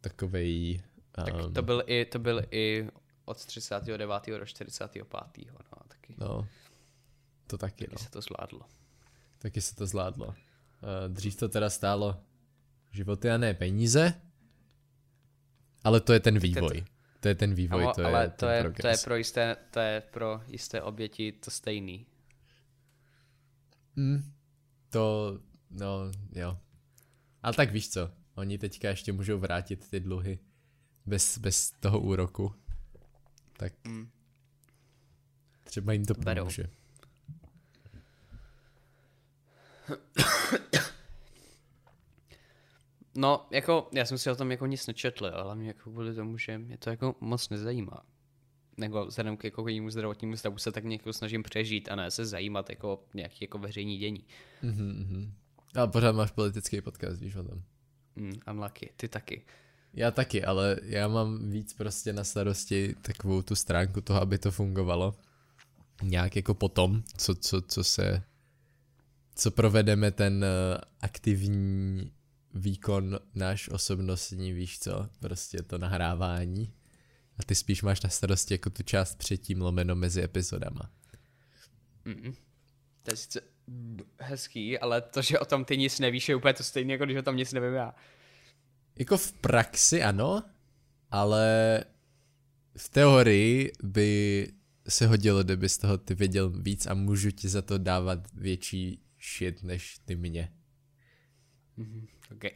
[0.00, 0.82] Takovej...
[1.18, 2.88] Um, tak to byl i, to byl i
[3.32, 4.38] od 39.
[4.38, 5.04] do 45.
[5.52, 6.14] No, taky.
[6.18, 6.48] No,
[7.46, 7.98] to taky, taky no.
[7.98, 8.60] se to zvládlo.
[9.38, 10.26] Taky se to zvládlo.
[10.26, 10.34] Uh,
[11.08, 12.20] dřív to teda stálo
[12.90, 14.20] životy a ne peníze,
[15.84, 16.84] ale to je ten vývoj.
[17.20, 20.00] To je ten vývoj, to ale je to je, to je, pro jisté, to je
[20.00, 22.06] pro jisté oběti to stejný.
[23.96, 24.32] Mm,
[24.90, 25.38] to,
[25.70, 26.58] no, jo.
[27.42, 30.38] Ale tak víš co, oni teďka ještě můžou vrátit ty dluhy
[31.06, 32.54] bez, bez toho úroku.
[33.62, 34.08] Tak mm.
[35.64, 36.64] třeba jim to pomůže.
[43.14, 46.38] No, jako, já jsem si o tom jako nic nečetl, ale mě jako kvůli tomu,
[46.38, 48.02] že mě to jako moc nezajímá.
[48.76, 52.26] Nebo vzhledem k jako jejímu zdravotnímu stavu se tak nějak snažím přežít a ne se
[52.26, 54.26] zajímat jako nějaký jako veřejný dění.
[54.62, 55.32] Mm-hmm.
[55.74, 57.62] A pořád máš politický podcast, víš o tom.
[58.16, 59.44] Mm, unlucky, ty taky.
[59.94, 64.50] Já taky, ale já mám víc prostě na starosti takovou tu stránku toho, aby to
[64.50, 65.14] fungovalo.
[66.02, 68.22] Nějak jako potom, co, co, co se,
[69.34, 72.12] co provedeme ten uh, aktivní
[72.54, 76.72] výkon náš osobnostní, víš co, prostě to nahrávání.
[77.38, 80.90] A ty spíš máš na starosti jako tu část předtím lomeno mezi epizodama.
[82.06, 82.34] Mm-mm.
[83.02, 83.40] To je sice
[84.18, 87.16] hezký, ale to, že o tom ty nic nevíš, je úplně to stejné, jako když
[87.16, 87.94] o tom nic nevím já.
[88.96, 90.42] Jako v praxi ano,
[91.10, 91.84] ale
[92.76, 94.48] v teorii by
[94.88, 99.02] se hodilo, kdyby z toho ty věděl víc a můžu ti za to dávat větší
[99.22, 100.52] shit než ty mě.
[101.78, 102.06] Mm-hmm.
[102.32, 102.50] Okay.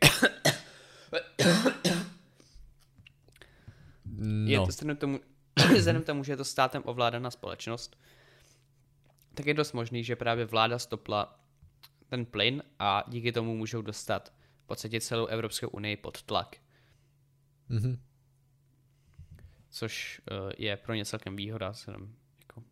[4.04, 4.50] no.
[4.50, 5.20] Je to vzhledem tomu,
[5.76, 7.96] vzhledem tomu, že je to státem ovládaná společnost,
[9.34, 11.40] tak je dost možný, že právě vláda stopla
[12.08, 14.32] ten plyn a díky tomu můžou dostat
[14.66, 16.56] v podstatě celou Evropskou unii pod tlak.
[17.70, 17.98] Mm-hmm.
[19.70, 21.72] Což uh, je pro ně celkem výhoda,
[22.40, 22.62] jako,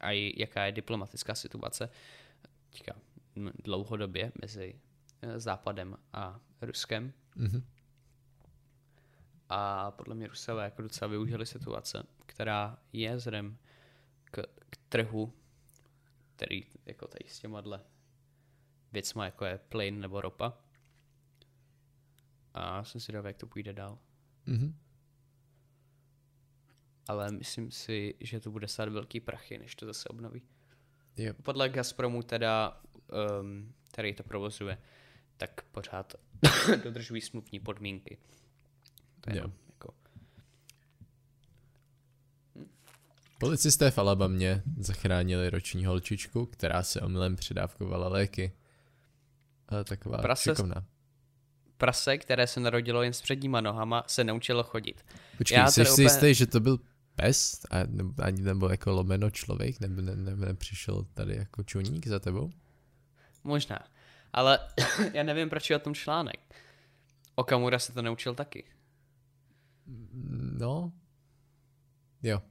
[0.00, 1.90] a jaká je diplomatická situace
[2.70, 2.94] teďka
[3.64, 4.80] dlouhodobě mezi
[5.24, 7.12] Eh, Západem a Ruskem.
[7.36, 7.62] Mm-hmm.
[9.48, 13.58] A podle mě Rusové jako docela využili situace, která je vzhledem
[14.24, 15.32] k, k trhu,
[16.36, 17.62] který jako tady s těma
[18.92, 20.58] věcma, jako je plyn nebo ropa.
[22.54, 23.98] A jsem si dal, jak to půjde dál.
[24.46, 24.74] Mm-hmm.
[27.08, 30.42] Ale myslím si, že to bude stát velký prachy, než to zase obnoví.
[31.16, 31.42] Yep.
[31.42, 32.80] Podle Gazpromu teda,
[33.40, 34.78] um, který to provozuje,
[35.36, 36.14] tak pořád
[36.84, 38.18] dodržují smluvní podmínky.
[39.20, 39.94] To je jenom, jako...
[43.38, 48.52] Policisté v Alabamě zachránili roční holčičku, která se omylem přidávkovala léky.
[49.68, 50.86] Ale taková Prase, šikovná.
[51.76, 55.04] Prase, které se narodilo jen s předníma nohama, se naučilo chodit.
[55.38, 56.04] Počkej, Já jsi si úplně...
[56.04, 56.78] jistý, že to byl
[57.16, 57.60] pes?
[57.70, 59.80] A nebo, ani nebo jako lomeno člověk?
[59.80, 62.50] Nebo ne, ne, nepřišel tady jako čuník za tebou?
[63.44, 63.78] Možná.
[64.32, 64.58] Ale
[65.12, 66.40] já nevím, proč je o tom článek.
[67.34, 68.64] Okamura se to naučil taky.
[70.58, 70.92] No.
[72.22, 72.42] Jo.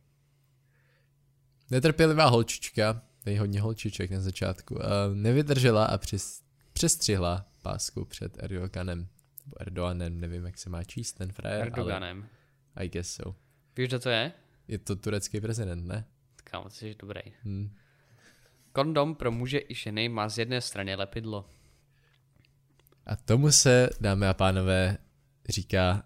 [1.72, 4.82] Netrpělivá holčička, tady hodně holčiček na začátku, uh,
[5.14, 6.42] nevydržela a přes,
[6.74, 9.08] přestřihla pásku před Erdoganem.
[9.46, 12.30] Nebo Erdoganem, nevím, jak se má číst ten frajer, Erdoganem.
[12.76, 13.36] ale I guess so.
[13.78, 14.32] Víš, kdo to je?
[14.68, 16.06] Je to turecký prezident, ne?
[16.44, 17.22] Kámo, ty jsi dobrý.
[17.44, 17.76] Hmm.
[18.72, 21.50] Kondom pro muže i ženy má z jedné strany lepidlo.
[23.06, 24.98] A tomu se, dámy a pánové,
[25.50, 26.04] říká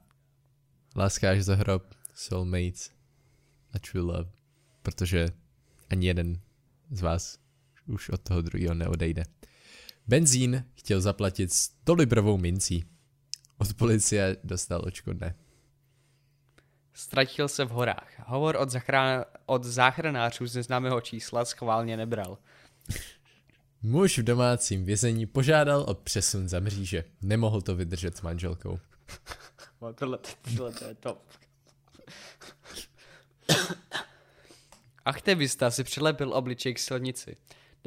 [0.95, 2.91] láska až za hrob, soulmates
[3.73, 4.31] a true love.
[4.81, 5.27] Protože
[5.89, 6.39] ani jeden
[6.91, 7.39] z vás
[7.85, 9.23] už od toho druhého neodejde.
[10.07, 12.85] Benzín chtěl zaplatit 100 librovou mincí.
[13.57, 15.35] Od policie dostal očkodné.
[16.93, 18.11] Ztratil se v horách.
[18.25, 22.37] Hovor od, zachrán- od záchranářů z neznámého čísla schválně nebral.
[23.81, 27.03] Muž v domácím vězení požádal o přesun za mříže.
[27.21, 28.79] Nemohl to vydržet s manželkou.
[29.81, 30.19] No, tohle,
[30.55, 31.23] tohle to je top.
[35.05, 37.35] Aktivista si přilepil obličej k silnici.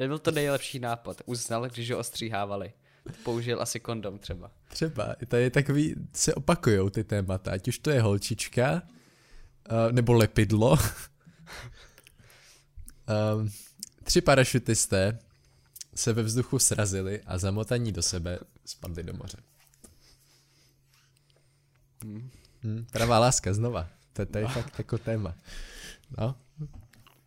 [0.01, 2.73] Nebyl to nejlepší nápad, uznal, když ho ostříhávali.
[3.23, 4.51] Použil asi kondom třeba.
[4.67, 8.81] Třeba, je takový, se opakujou ty témata, ať už to je holčička,
[9.71, 10.71] uh, nebo lepidlo.
[10.71, 10.77] um,
[14.03, 15.19] tři parašutisté
[15.95, 19.37] se ve vzduchu srazili a zamotaní do sebe spadli do moře.
[22.03, 22.29] Hmm.
[22.63, 23.89] Hmm, pravá láska znova.
[24.13, 24.49] To, to je no.
[24.49, 25.35] fakt jako téma.
[26.17, 26.35] No.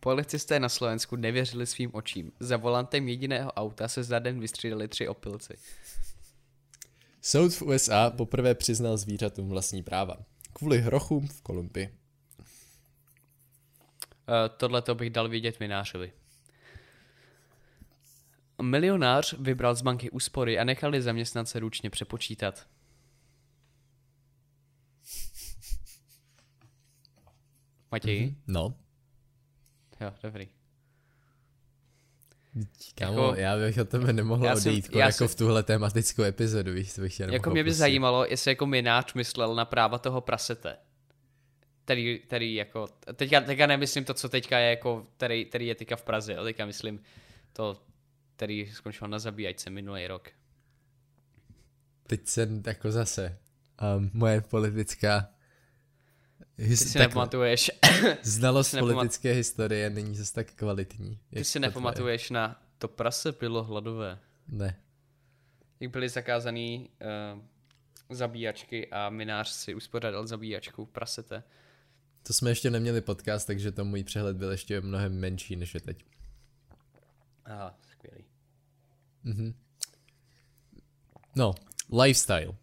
[0.05, 2.31] Policisté na Slovensku nevěřili svým očím.
[2.39, 5.57] Za volantem jediného auta se za den vystřídali tři opilci.
[7.21, 10.17] Soud v USA poprvé přiznal zvířatům vlastní práva.
[10.53, 11.87] Kvůli hrochům v Kolumbii.
[11.87, 12.43] Uh,
[14.57, 16.13] Tohle to bych dal vidět Minářovi.
[18.61, 22.67] Milionář vybral z banky úspory a nechali zaměstnance ručně přepočítat.
[27.91, 28.27] Matěj?
[28.27, 28.35] Mm-hmm.
[28.47, 28.84] No.
[30.01, 30.47] Jo, dobrý.
[32.95, 36.93] Kámo, jako, já bych o tebe nemohl odejít jako jsem, v tuhle tematickou epizodu, víš,
[36.93, 37.79] to bych Jako mě by pustit.
[37.79, 40.77] zajímalo, jestli jako mináč myslel na práva toho prasete.
[41.85, 45.95] Který, který jako, teďka, teďka nemyslím to, co teďka je jako, který, který je teďka
[45.95, 47.01] v Praze, jo, teďka myslím
[47.53, 47.81] to,
[48.35, 50.29] který skončil na zabíjačce minulý rok.
[52.07, 53.37] Teď jsem jako zase,
[53.97, 55.29] um, moje politická
[56.57, 57.07] His, Ty si takhle.
[57.07, 57.71] nepamatuješ.
[58.23, 59.37] Znalost si politické nepamat...
[59.37, 61.19] historie není zase tak kvalitní.
[61.33, 64.19] Ty si nepamatuješ na to prase bylo hladové.
[64.47, 64.79] Ne.
[65.79, 66.89] Jak byly zakázaný
[67.35, 71.43] uh, zabíjačky a minář si uspořádal zabíjačku prasete.
[72.23, 75.79] To jsme ještě neměli podcast, takže to můj přehled byl ještě mnohem menší než je
[75.79, 76.05] teď.
[77.45, 78.25] Aha, skvělý.
[79.23, 79.53] Mhm.
[81.35, 81.53] No,
[82.01, 82.55] lifestyle.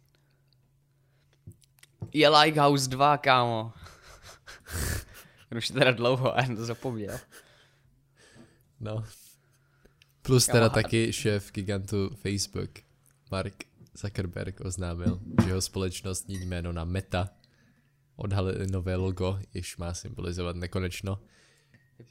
[2.13, 3.73] Je Lighthouse 2, kámo.
[5.57, 7.19] Už teda dlouho a jen to zapomněl.
[8.81, 9.05] No.
[10.23, 10.75] Plus teda kámo.
[10.83, 12.71] taky šéf gigantu Facebook,
[13.31, 13.55] Mark
[13.95, 17.31] Zuckerberg oznámil, že jeho společnost mění jméno na Meta.
[18.17, 21.23] Odhalili nové logo, jež má symbolizovat nekonečno.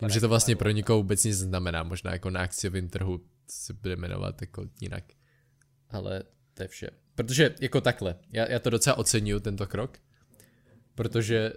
[0.01, 3.73] Vím, že to vlastně pro nikoho vůbec nic znamená, možná jako na akciovém trhu se
[3.73, 5.03] bude jmenovat jako jinak.
[5.89, 6.89] Ale to je vše.
[7.23, 9.99] Protože jako takhle, já, já to docela oceňuju, tento krok,
[10.95, 11.53] protože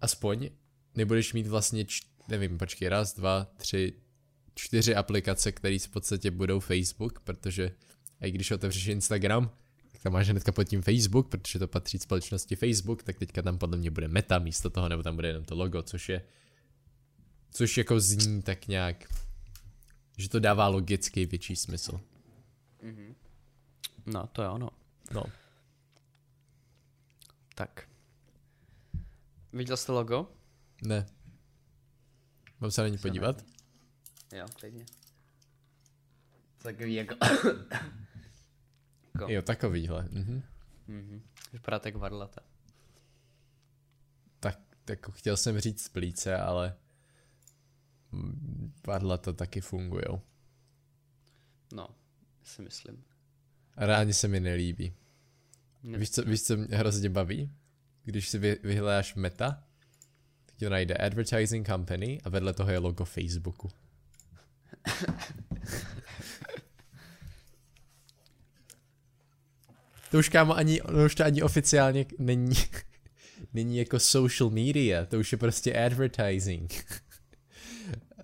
[0.00, 0.50] aspoň
[0.94, 3.92] nebudeš mít vlastně, č- nevím, počkej, raz, dva, tři,
[4.54, 7.72] čtyři aplikace, které v podstatě budou Facebook, protože
[8.20, 9.50] i když otevřeš Instagram,
[9.92, 13.58] tak tam máš hnedka pod tím Facebook, protože to patří společnosti Facebook, tak teďka tam
[13.58, 16.22] podle mě bude meta místo toho, nebo tam bude jenom to logo, což je,
[17.50, 19.04] což jako zní tak nějak,
[20.16, 22.00] že to dává logický větší smysl.
[22.84, 23.14] Mm-hmm.
[24.06, 24.70] No, to je ono.
[25.12, 25.24] No.
[27.54, 27.88] Tak.
[29.52, 30.32] Viděl jste logo?
[30.82, 31.06] Ne.
[32.60, 33.44] Mám se na ní podívat?
[34.32, 34.86] Jo, klidně.
[36.58, 37.14] Takový jako...
[39.14, 39.32] jako...
[39.32, 40.02] Jo, takovýhle.
[40.02, 40.42] Mhm.
[40.86, 41.22] Mhm.
[41.52, 42.40] Vypadá tak varlata.
[44.40, 46.76] Tak, tak chtěl jsem říct plíce, ale
[48.86, 50.04] varlata taky fungují.
[51.72, 51.88] No,
[52.42, 53.04] si myslím.
[53.76, 54.94] A rádi se mi nelíbí.
[55.84, 57.50] Víš co, víš, co mě hrozně baví?
[58.04, 59.62] když si vy, vyhledáš meta,
[60.46, 63.70] tak ti najde advertising company a vedle toho je logo Facebooku.
[70.10, 72.56] to už kámo ani, no už to ani oficiálně není,
[73.52, 76.84] není jako social media, to už je prostě advertising.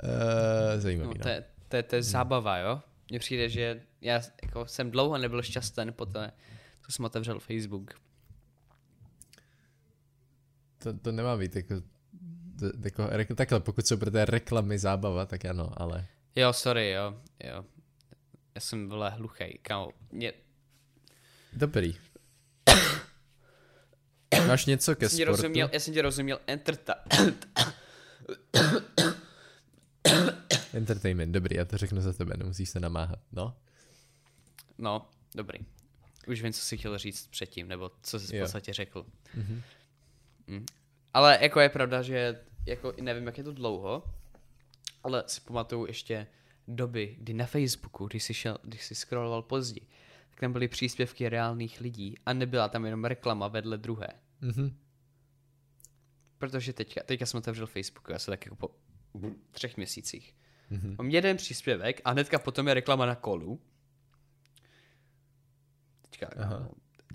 [0.02, 1.22] uh, zajímavý, no.
[1.22, 2.80] To, je, to, je, to je zábava, jo?
[3.10, 6.32] Mně přijde, že já jako jsem dlouho nebyl šťastný po té,
[6.86, 7.94] co jsem otevřel Facebook.
[10.78, 11.74] To, to nemá být jako,
[12.58, 16.06] to, jako takhle, pokud jsou pro té reklamy zábava, tak ano, ale...
[16.36, 17.64] Jo, sorry, jo, jo.
[18.54, 19.90] Já jsem vle hluchej, kámo.
[20.12, 20.32] Mě...
[21.52, 21.96] Dobrý.
[24.46, 25.30] Máš něco ke sportu?
[25.30, 26.94] Rozuměl, já jsem tě rozuměl, enterta...
[30.74, 33.56] Entertainment, dobrý, já to řeknu za tebe, nemusíš se namáhat, no?
[34.78, 35.58] No, dobrý.
[36.28, 39.06] Už vím, co jsi chtěl říct předtím, nebo co jsi v podstatě řekl.
[39.38, 39.62] Mm-hmm.
[40.46, 40.66] Mm.
[41.14, 44.04] Ale jako je pravda, že jako nevím, jak je to dlouho,
[45.02, 46.26] ale si pamatuju ještě
[46.68, 49.80] doby, kdy na Facebooku, když jsi, šel, když jsi scrolloval pozdě,
[50.30, 54.08] tak tam byly příspěvky reálných lidí a nebyla tam jenom reklama vedle druhé.
[54.42, 54.72] Mm-hmm.
[56.38, 58.74] Protože teďka, teďka jsem otevřel Facebook, já se tak jako po
[59.50, 60.34] třech měsících.
[60.70, 60.96] Mm-hmm.
[60.98, 63.60] Mám jeden příspěvek a hnedka potom je reklama na kolu.
[66.02, 66.70] Teďka, Aha.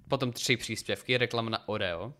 [0.07, 2.13] potom tři příspěvky, reklama na Oreo.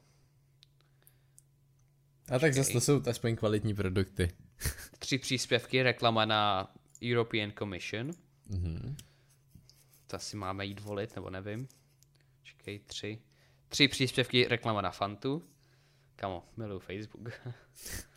[2.29, 4.31] A tak zase to jsou aspoň kvalitní produkty.
[4.99, 8.11] tři příspěvky, reklama na European Commission.
[8.49, 8.95] Mm-hmm.
[10.07, 11.67] To asi máme jít volit, nebo nevím.
[12.43, 13.21] Čekej, tři.
[13.67, 15.43] Tři příspěvky, reklama na Fantu.
[16.15, 17.29] Kamo, miluju Facebook.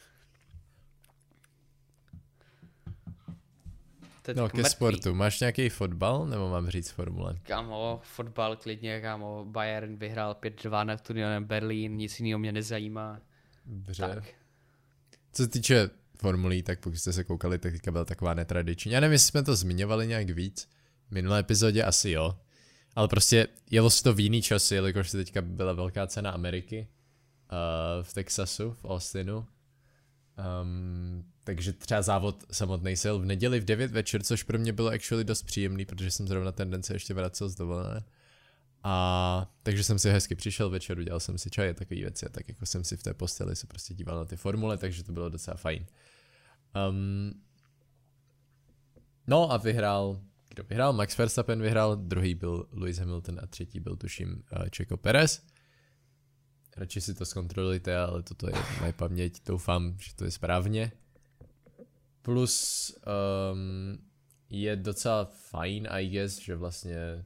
[4.34, 4.70] no, ke mrtvý.
[4.70, 5.14] sportu.
[5.14, 7.38] Máš nějaký fotbal, nebo mám říct formule?
[7.42, 9.44] Kámo, fotbal klidně, kámo.
[9.44, 13.20] Bayern vyhrál 5-2 na Tunionem Berlín, nic jiného mě nezajímá.
[13.66, 14.02] Dobře.
[14.02, 14.24] Tak.
[15.32, 18.92] Co se týče formulí, tak pokud jste se koukali, tak teďka byla taková netradiční.
[18.92, 20.68] Já nevím, jestli jsme to zmiňovali nějak víc.
[21.08, 22.36] V minulé epizodě asi jo.
[22.94, 26.88] Ale prostě jelo se to v jiný časy, jelikož se teďka byla velká cena Ameriky
[27.52, 29.46] uh, v Texasu, v Austinu.
[30.62, 34.88] Um, takže třeba závod samotný sil v neděli v 9 večer, což pro mě bylo
[34.88, 38.04] actually dost příjemný, protože jsem zrovna ten den se ještě vracel z dovolené.
[38.82, 42.28] A takže jsem si hezky přišel večer, udělal jsem si čaj a takové věci a
[42.28, 45.12] tak jako jsem si v té posteli se prostě díval na ty formule, takže to
[45.12, 45.86] bylo docela fajn.
[46.88, 47.42] Um,
[49.26, 50.92] no a vyhrál, kdo vyhrál?
[50.92, 55.42] Max Verstappen vyhrál, druhý byl Lewis Hamilton a třetí byl tuším uh, Checo Perez.
[56.76, 60.92] Radši si to zkontrolujte, ale toto je moje paměť, doufám, že to je správně.
[62.26, 62.90] Plus
[63.52, 63.98] um,
[64.50, 67.24] je docela fajn, I guess, že vlastně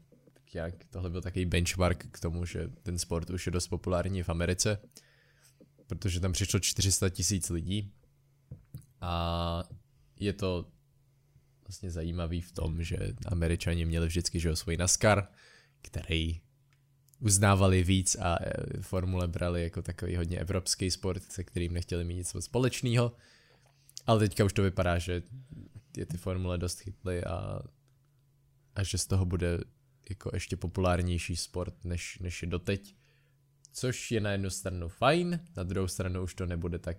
[0.54, 4.28] jak tohle byl takový benchmark k tomu, že ten sport už je dost populární v
[4.28, 4.78] Americe,
[5.86, 7.92] protože tam přišlo 400 tisíc lidí
[9.00, 9.64] a
[10.16, 10.68] je to
[11.66, 15.28] vlastně zajímavý v tom, že američani měli vždycky že svůj NASCAR,
[15.82, 16.40] který
[17.18, 22.14] uznávali víc a e, formule brali jako takový hodně evropský sport, se kterým nechtěli mít
[22.14, 23.12] nic společného.
[24.06, 25.22] Ale teďka už to vypadá, že
[25.96, 27.62] je ty formule dost chytly a,
[28.74, 29.58] a že z toho bude
[30.10, 32.94] jako ještě populárnější sport, než, než je doteď.
[33.72, 36.96] Což je na jednu stranu fajn, na druhou stranu už to nebude tak...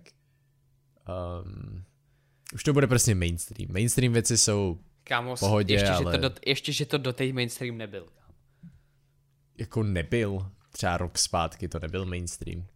[1.44, 1.84] Um,
[2.54, 3.72] už to bude prostě mainstream.
[3.72, 6.12] Mainstream věci jsou Kámo, pohodě, ještě, ale...
[6.12, 8.08] že to do, ještě, že to doteď mainstream nebyl.
[9.58, 10.50] Jako nebyl.
[10.70, 12.66] Třeba rok zpátky to nebyl mainstream.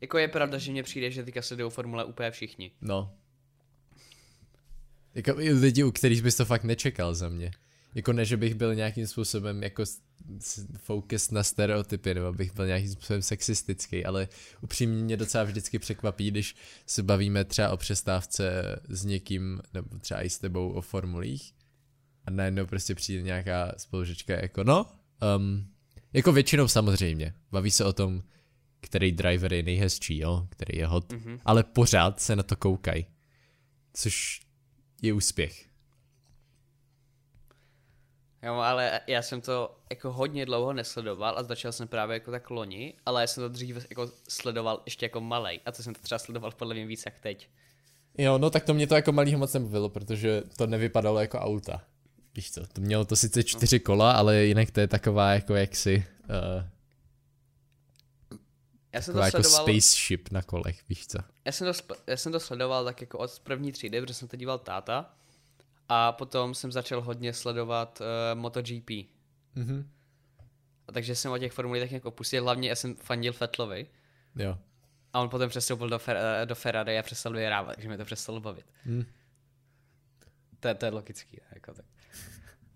[0.00, 2.72] Jako je pravda, že mně přijde, že teďka do formule úplně všichni.
[2.80, 3.16] No.
[5.14, 7.50] Jako lidi, u kterých bys to fakt nečekal za mě.
[7.94, 9.84] Jako ne, že bych byl nějakým způsobem jako
[10.76, 14.28] focus na stereotypy, nebo bych byl nějakým způsobem sexistický, ale
[14.60, 16.54] upřímně mě docela vždycky překvapí, když
[16.86, 21.52] se bavíme třeba o přestávce s někým, nebo třeba i s tebou o formulích
[22.24, 24.86] a najednou prostě přijde nějaká spolužečka jako no,
[25.36, 25.66] um,
[26.12, 28.22] jako většinou samozřejmě, baví se o tom,
[28.80, 31.40] který driver je nejhezčí, jo, který je hot, mm-hmm.
[31.44, 33.06] ale pořád se na to koukají,
[33.92, 34.40] což
[35.02, 35.70] je úspěch.
[38.42, 42.50] Jo, ale já jsem to jako hodně dlouho nesledoval a začal jsem právě jako tak
[42.50, 46.00] loni, ale já jsem to dřív jako sledoval ještě jako malej a to jsem to
[46.00, 47.48] třeba sledoval podle mě víc jak teď.
[48.18, 51.82] Jo, no tak to mě to jako malýho moc nebavilo, protože to nevypadalo jako auta.
[52.34, 53.84] Víš co, to mělo to sice čtyři no.
[53.84, 56.04] kola, ale jinak to je taková jako jaksi...
[56.28, 56.64] Uh,
[58.92, 61.18] já jsem to jako sledoval, spaceship na kolech, víš co.
[61.44, 64.36] Já jsem, to, já jsem to sledoval tak jako od první třídy, protože jsem to
[64.36, 65.14] díval táta
[65.88, 68.90] a potom jsem začal hodně sledovat uh, MotoGP.
[68.90, 69.86] Mm-hmm.
[70.88, 73.86] A takže jsem o těch formulích tak nějak opustil, hlavně já jsem fandil Fetlovi.
[74.36, 74.58] Jo.
[75.12, 78.40] A on potom přestoupil do, Fer- do Ferrari a přestal vyhrávat, takže mi to přestalo
[78.40, 78.66] bavit.
[78.84, 79.04] Hmm.
[80.60, 81.40] To, to je logický.
[81.54, 81.84] Jako tak.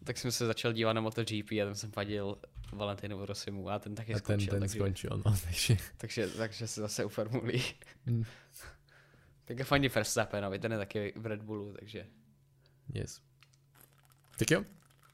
[0.04, 2.38] Tak jsem se začal dívat na MotoGP a tam jsem padil
[2.72, 4.50] Valentinu Rosimu a ten taky a skončil.
[4.50, 5.76] ten, ten takže, skončil, no, takže...
[5.96, 7.62] takže, takže se zase uformulí.
[8.06, 8.24] Hmm.
[9.44, 12.06] tak je fajný Verstappenovi, ten je taky v Red Bullu, takže...
[12.94, 13.20] Yes.
[14.38, 14.64] Tak jo,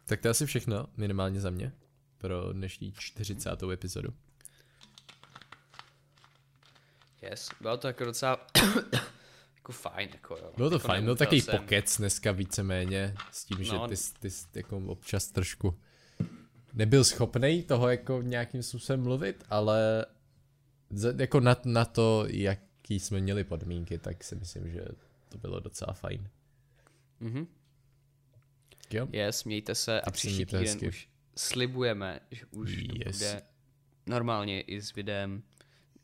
[0.04, 1.72] tak to je asi všechno, minimálně za mě,
[2.18, 3.62] pro dnešní 40.
[3.72, 4.14] epizodu.
[7.22, 8.46] Yes, bylo to jako docela
[9.60, 10.08] jako fajn.
[10.12, 10.52] Jako, jo.
[10.56, 11.58] Bylo to jako fajn, byl takový jsem.
[11.58, 15.78] pokec dneska víceméně s tím, no, že ty, ty, ty jako občas trošku
[16.72, 20.06] nebyl schopný toho jako nějakým způsobem mluvit, ale
[21.16, 24.84] jako na, na to, jaký jsme měli podmínky, tak si myslím, že
[25.28, 26.28] to bylo docela fajn.
[27.20, 27.46] Mhm.
[28.90, 29.08] Jo.
[29.12, 30.88] Yes, mějte se a příští týden hezky.
[30.88, 33.18] už slibujeme, že už yes.
[33.18, 33.42] to bude
[34.06, 35.42] normálně i s videem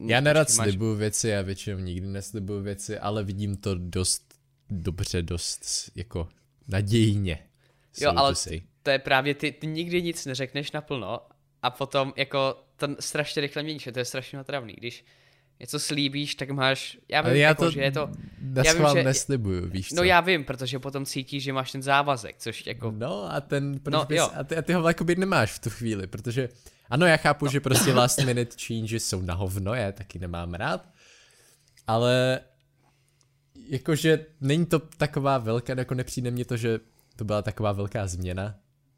[0.00, 0.68] já nerad máš...
[0.68, 4.34] slibuju věci, já většinou nikdy neslibuju věci, ale vidím to dost
[4.70, 6.28] dobře, dost jako
[6.68, 7.38] nadějně.
[8.00, 8.34] Jo, ale
[8.82, 11.20] to je právě, ty, ty nikdy nic neřekneš naplno
[11.62, 15.04] a potom jako to strašně rychle měníš, to je strašně otravný, když
[15.60, 18.10] něco slíbíš, tak máš, já vím, já jako, to že je to...
[18.64, 20.02] Já vím, že, neslibuju, víš no co?
[20.02, 22.90] No já vím, protože potom cítíš, že máš ten závazek, což jako...
[22.90, 26.06] No a ten, no, bys, a, ty, a ty ho jako nemáš v tu chvíli,
[26.06, 26.48] protože
[26.90, 27.50] ano, já chápu, no.
[27.50, 30.88] že prostě last minute changes jsou na hovno, já taky nemám rád,
[31.86, 32.40] ale
[33.68, 36.80] jakože není to taková velká, jako nepřijde mně to, že
[37.16, 38.54] to byla taková velká změna,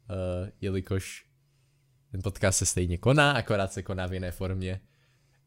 [0.09, 1.25] uh, jelikož
[2.11, 4.81] ten podcast se stejně koná, akorát se koná v jiné formě.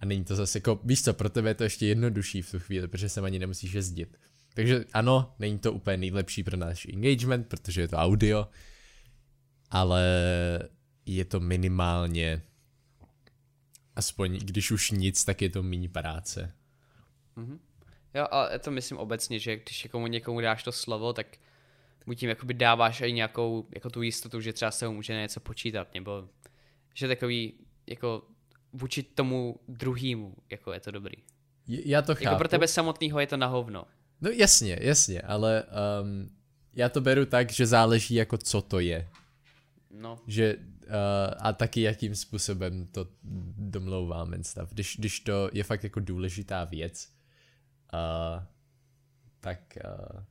[0.01, 2.59] A není to zase jako, víš co, pro tebe je to ještě jednodušší v tu
[2.59, 4.17] chvíli, protože se ani nemusíš jezdit.
[4.55, 8.49] Takže ano, není to úplně nejlepší pro náš engagement, protože je to audio,
[9.71, 10.05] ale
[11.07, 12.43] je to minimálně,
[13.97, 16.55] aspoň když už nic, tak je to méně práce.
[17.37, 17.59] Mm-hmm.
[18.15, 21.27] Jo, a to myslím obecně, že když někomu, někomu dáš to slovo, tak
[22.07, 25.41] mu tím jakoby dáváš i nějakou jako tu jistotu, že třeba se mu může něco
[25.41, 26.29] počítat, nebo
[26.95, 27.53] že takový
[27.87, 28.23] jako
[28.73, 31.15] vůči tomu druhému, jako je to dobrý.
[31.67, 32.25] Já to chápu.
[32.25, 33.85] Jako pro tebe samotného je to na hovno.
[34.21, 35.65] No jasně, jasně, ale
[36.03, 36.31] um,
[36.75, 39.09] já to beru tak, že záleží jako co to je.
[39.93, 40.19] No.
[40.27, 40.93] Že uh,
[41.39, 43.09] a taky jakým způsobem to
[43.57, 44.73] domlouváme stav.
[44.73, 47.13] Když, když to je fakt jako důležitá věc,
[47.95, 48.45] uh,
[49.41, 50.23] tak, uh,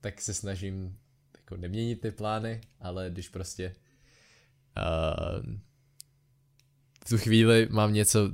[0.00, 0.98] tak se snažím
[1.36, 3.74] jako neměnit ty plány, ale když prostě
[4.76, 5.54] uh,
[7.04, 8.32] v tu chvíli mám něco,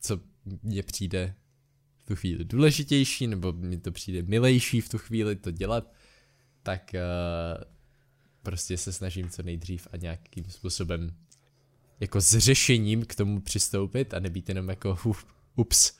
[0.00, 0.20] co
[0.62, 1.34] mně přijde
[1.96, 5.92] v tu chvíli důležitější, nebo mi to přijde milejší v tu chvíli to dělat,
[6.62, 7.73] tak uh,
[8.44, 11.16] prostě se snažím co nejdřív a nějakým způsobem
[12.00, 15.26] jako s řešením k tomu přistoupit a nebýt jenom jako uf,
[15.56, 15.92] ups,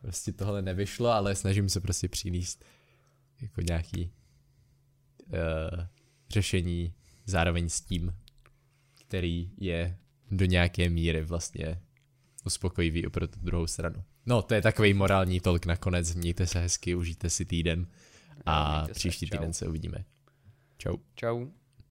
[0.00, 2.64] prostě tohle nevyšlo, ale snažím se prostě přinést
[3.40, 4.10] jako nějaký
[5.26, 5.86] uh,
[6.30, 8.14] řešení zároveň s tím,
[9.00, 9.98] který je
[10.30, 11.80] do nějaké míry vlastně
[12.44, 14.04] uspokojivý pro tu druhou stranu.
[14.26, 16.14] No, to je takový morální tolk nakonec.
[16.14, 17.86] Mějte se hezky, užijte si týden
[18.46, 20.04] a příští týden se uvidíme.
[20.78, 20.96] Čau.
[21.14, 21.46] Čau.